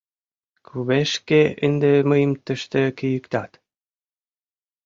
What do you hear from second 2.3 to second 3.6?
тыште кийыктат?